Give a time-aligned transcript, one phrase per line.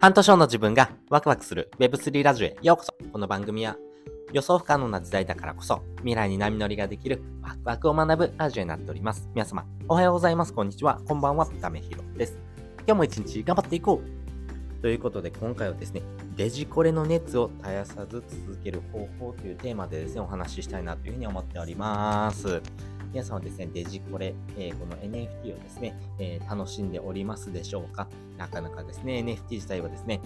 [0.00, 3.76] 半年後の自分がワクワクする Web3 ラジオへようこそこの番組は
[4.32, 9.28] 予想不可能な時代だからこそ未来に波乗りができるワクワクを学ぶラジオになっております。
[9.34, 10.54] 皆様、おはようございます。
[10.54, 11.02] こんにちは。
[11.06, 11.44] こんばんは。
[11.60, 12.38] ためひろです。
[12.86, 16.00] 今日も一日頑張っていこうということで今回はですね、
[16.34, 22.62] デジコレの熱を絶やさず続ける方法というテーマでですね、お話ししたいなというふうに思っております。
[23.12, 28.08] 皆さんはですね、デジコレ、えー、この NFT をですね、えー、楽しんでおりますでしょうか？
[28.38, 30.20] なかなかですね、NFT 自体はですね、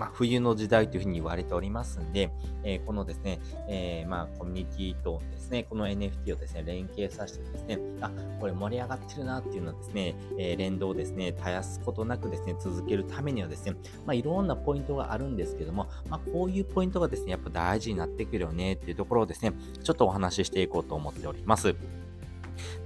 [0.00, 2.30] まあ、冬の時代というふうに言われておりますんで、
[2.64, 13.72] えー、このですね、えー、まあ、コミュニティとですね、この NFT をですね、連携させてですね、あ、これ盛り上がってるなっていうのはですね、えー、連動をですね、絶やすことなくですね、続けるためにはですね、
[14.06, 21.76] まあ、いろんなポイントがあるんですけども、まあ、こういうポイントがですね、やっぱ大事になってくるよねっていうところをですね、ちょっとお話ししていこうと思っております。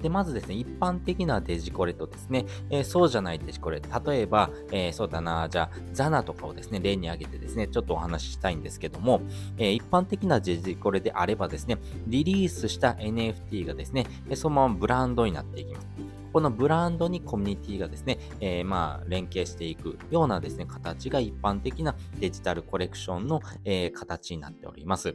[0.02, 9.22] で、まずですね、一般的なデジコレとですね、えー、そうじゃないデジコレ、例えば、えー、そうだな、じゃあ、ザナとかをですね、例に挙げてですね、ちょっとお話ししたいんですけども、
[9.58, 15.86] えー、一般的なデジコレであればですね、リリースした NFT がですね、そのままブランドになっていきます。
[16.34, 25.14] このブランドにコミュニティがですね、えー、まあ、連携していくようなですね、形が一般的なデジタルコレクションの、えー、形になっております。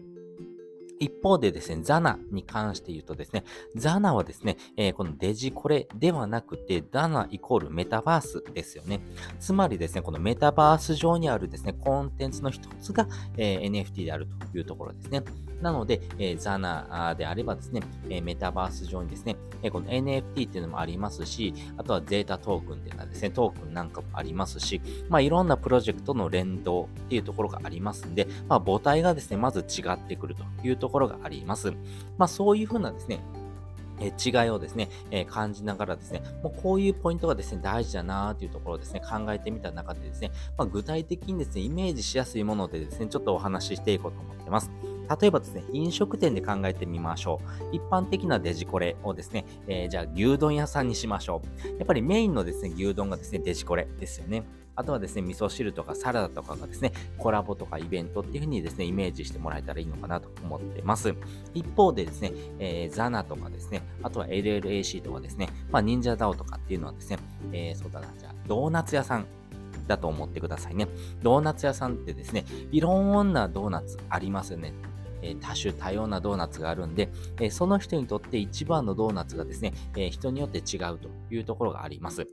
[0.99, 3.43] 一方でですね、ザナに関して言うとですね、
[3.75, 8.99] ザナはですね、えー、このデジコレではなくて、ザナイコールメタバースですよね。
[9.39, 15.23] つまりですね、このメタバース上にあるですね、コンテンツの一つが、えー、NFT であるというところですね。
[15.61, 31.71] なので、えー、ザナであればですね、えメタバース上にですね、えこの NFT っていうのもありますし、あとはゼータトークンっていうのはですね、トークンなんかもありますし、まあいろんなプロジェクトの連動っていうところがありますんで、まあ母体がですね、まず違ってくるというとところがあります。
[32.17, 33.19] まあそういうふうなですね、
[34.01, 44.71] え違いをですね、え感じながらですね、もうこういうポイントがですね、大事だなというところをですね、考えてみた中でですね、まあ、具体的にですね、イメージしやすいものでですね、ちょっとお話ししていこうと思ってます。
[45.21, 47.41] 例えばですね、飲食店で考えてみましょ
[47.71, 47.75] う。
[47.75, 51.67] 一般的なデジコレをですね、えー、じゃあ牛丼屋さんにしましょう。
[51.77, 54.43] やっぱりメインのですね、牛丼がですね、デジコレですよね。
[54.79, 61.13] あとはですね、味噌汁とかサラダとかがですね、コラボとかイベントっていう風にですね、イメージしてもらえたらいいのかなと思ってます。
[61.53, 67.17] 一方でですね、えー、ザナとかですね、あとは LLAC とかですね、まあ、忍者 DAO とかっていうのはですね、
[67.51, 69.25] えー、そうだな、じゃあ、ドーナツ屋さん
[69.85, 70.87] だと思ってくださいね。
[71.21, 74.71] ドーナツ屋さんってですね、いろんなドーナツありますよね。
[75.21, 77.09] え多種多様なドーナツがあるんで、
[77.41, 82.25] えその人にとって一番のドーナツがですね、え人によって違うというところがあります。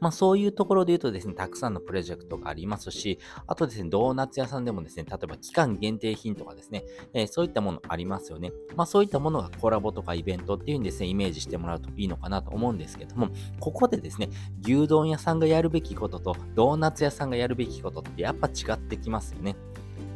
[0.00, 8.52] まあそういうところで言うとですね、たくさんのプロジェクトがありますし、あとですね、ドーナツ屋さんでもですね、例えば期間限定品とかですね、えー、そういったものありますよね。
[8.76, 13.28] まあそういったものがコラボとかイベントっていう風にですね、イメージしてもらうといいのかなと思うんですけども、
[13.60, 14.30] ここでですね、
[14.62, 19.56] 牛丼屋さんがやるべきこととドーナツ屋さんがやるべきことってやっぱ違ってきますよね。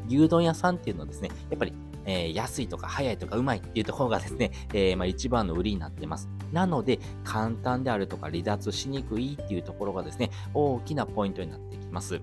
[0.09, 1.73] 牛丼屋さんっていうのはですね、やっぱり
[2.09, 6.29] えー、安いとか早いとかうまいっていうところがですね、 えー、まあ、一番の売りになってます。
[6.53, 12.21] なので、簡単であるとか離脱しにくいっていうところがですね、大きなポイントになってきます。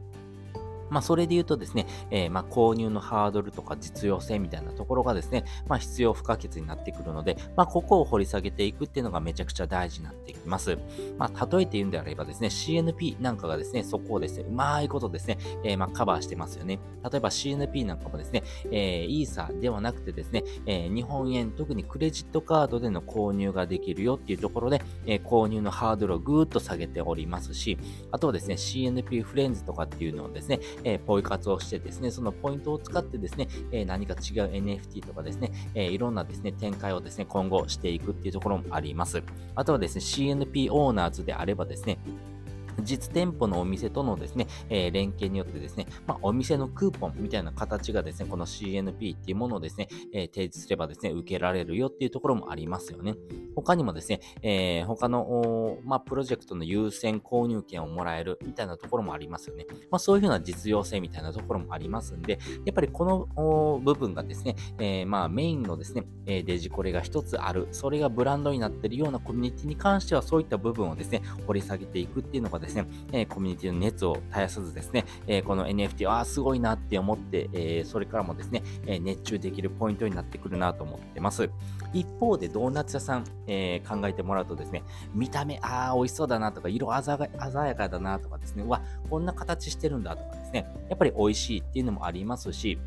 [0.95, 10.78] まあ、それで言うとですね、えー、ま、購入のハードルとか実用性みたいなところがですね、まあ、必要不可欠になってくるので、ま、ここを掘り下げていくっていうのがめちゃくちゃ大事になってきます。
[11.17, 16.79] ま、例えて言うんであればですね、CNP なんかがですね、そこをですね、うまいことですね、えー、ま、カバーしてますよね。
[17.03, 27.77] 例えば CNP なんかもですね、えー、イーサではなくてですね、え、日本円、特にクレジットカードでの購入ができるよっていうところで、え、購入のハードルをぐーっと下げておりますし、
[28.12, 39.22] あとはですね、CNP フレンズとかっていうのをですね、え、ポイ活をしてですね、そのポイントを使ってですね、え、何か違う NFT とかですね、え、いろんなですね、展開をですね、今後していくっていうところもあります。
[39.56, 41.97] あとはですね、CNP オーナーズであればですね、
[42.84, 53.16] 実店舗のお店とのですね、えー、連携によってですね、まあ、お店のクーポンみたいな形がですね、この CNP っていうものをですね、えー、提示すればですね、受けられるよっていうところもありますよね。
[53.56, 59.66] 他にもですね、えー、他の、まあ、プロジェクトの優先購入権をもらえるみたいなところもありますよね。
[59.89, 81.50] まあ、そういうふうな実用性みたいなところもありますんで、やっぱりこの部分がですね、えー、まあ、メインのですね、えデジコレが一つある、それがブランドになっているようなコミュニティに関しては、そういった部分をですね、掘り下げていくっていうのがですね、ですねえ、コミュニティの熱を絶やさずですね、え、この NFT、ああ、すごいなって思って、え、それからもですね、え熱中できるポイントになってくるなと思ってます。
[81.94, 84.83] 一方で、ドーナツ屋さん、え考えてもらうとですね、
[85.13, 87.17] 見た目、ああ、美味しそうだなとか、色鮮
[87.65, 92.79] やかだなとかですね、うわ、こんな形してるんだとかですね、やっぱり美味しいっていうのもありますし、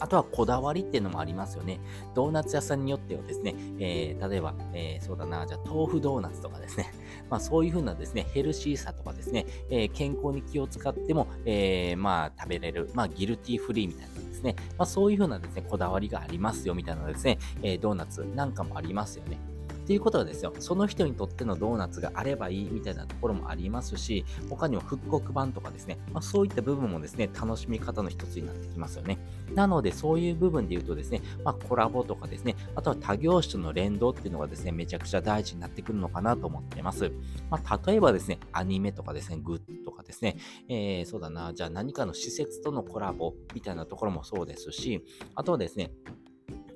[0.00, 1.80] あとはこだわりっていうのもありますよね。
[2.14, 6.92] ドーナツ屋さんによってはですね、えー、例えば、えー、そうだな、じゃあ豆腐ドーナツとかですね、
[7.34, 19.53] まあそういうふうなですね、ヘルシーさとかですね、えー、健康に気を使っても、えまあ食べれる、まあギルティフリーみたいなですね、まあそういうふうなですね、こだわりがありますよみたいなですね、えドーナツなんかもありますよね。
[19.84, 29.18] っていうことはですよ、その人にとってのドーナツがあればいいみたいなところもありますし、他にも復刻版とかですね、まあ、そういった部分もですね、楽しみ方の一つになってきますよね。
[29.54, 37.12] なので、そういう部分で言うとですね、まあ、コラボとかですね、あとは他業種との連動っていうのがですね、めちゃくちゃ大事になってくるのかなと思っています。
[37.50, 40.38] まあ、例えばですね、アニメとかですね、グッズとかですね、
[40.70, 45.04] えー、そうだな、じゃあ何かの施設とのコラボみたいなところもそうですし、
[45.34, 45.90] あとはですね、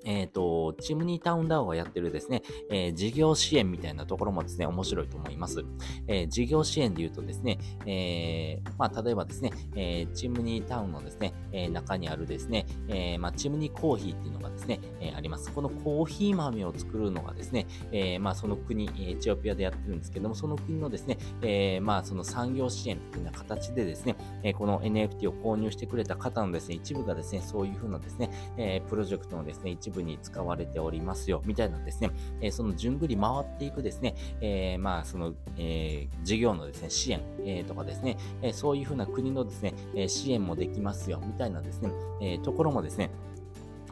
[0.04, 5.64] えっ、ー、と、チムニータウンダウンがやってるですね、えー、事業支援みたいなところもですね、面白いと思います。
[6.06, 15.52] えー、事業支援で言うとですね、え、まあ、例えばですね、えー、チムニータウンのですね、え、中にあるですね、え、まあ、チムニーコーヒーっていうのがですね、え、あります。
[15.52, 41.90] このコーヒー豆を作るのがですね、え、まあ、その国、エチオピアでやってるんですけども、その国のですね、え、まあ、その産業支援というような形でですね、え、この NFT を購入してくれた方のですね、一部がですね、そういうふうなですね、え、プロジェクトのですね、一部に使われておりますよ、みたいなですね、え、その順繰り回っていくですね、え、まあ、その、えー、事業のですね、支援、え、とかですね、え、そういうふうな国のですね、え支援もできますよ、みたいなですね、
[42.20, 43.10] え、ところもですね、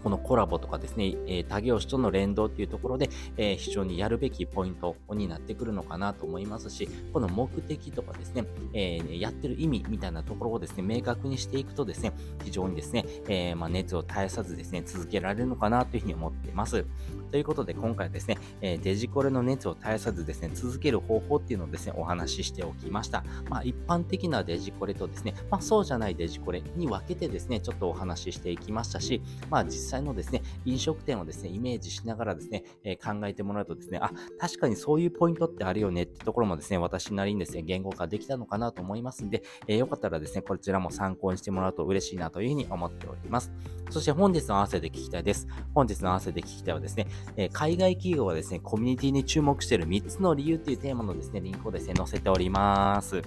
[0.02, 12.12] このコラボとかですね、え他業種との連動っていうところで、え非常にやるべきポイントになってくるのかなと思いますし、この目的とかですね、えやってる意味みたいなところをですね、明確にしていくとですね、
[12.44, 16.84] 非常にですね、えま、熱を絶やさずですね、続けられるのかなというふうに思っています。
[17.31, 23.25] ということで、今回はですね、えデジコレの熱を絶やさずですね、続ける方法っていうのをですね、お話ししておきました。
[23.49, 43.52] まあ、一般的なデジコレとですね、まあ、そうじゃないデジコレに分けてですね、ちょっとお話ししていきましたし、まあ、実際のですね、飲食店をですね、イメージしながらですね、え、考えてもらうとですね、あ、確かにそういうポイントってあるよねってところもですね、私なりにですね、言語化できたのかなと思いますんで、えー、よかったらですね、こちらも参考にしてもらうと嬉しいなというふうに思っております。
[43.90, 45.46] そして本日の合わせで聞きたいです。
[45.75, 53.22] 本日の合わせで聞きたいはですね、え、海外企業はですね、コミュニティに注目している3つの理由っていうテーマのですね、リンクをですね、載せております。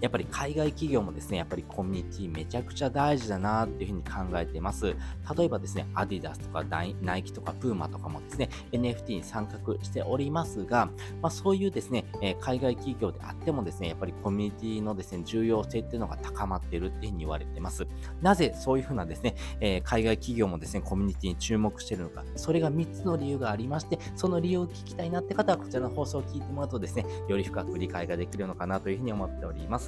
[0.00, 4.02] やっぱり海外企業もですね、やっぱりコミュニティめちゃくちゃ大事だなっていうふうに
[4.32, 4.94] 考えてます。
[5.36, 10.86] 例えばですね、アディダスとかナイキとかプーマとかもですね、NFT に参画しておりますが、
[11.22, 17.86] まあ、そういうですね、え、海外企業であってもですね、やっぱりコミュニティのですね、重要性っていうのが高まってるっていうふうに言われてます。
[18.20, 29.87] なぜそういうふうなですね、え、海外企業もですね、コミュニティに注目してるのか、それが3つの理由がありまして、その理由を聞きたいなって方はこちらの放送を聞いてもらうとですね、より深く理解ができるのかなというふうに思っております。。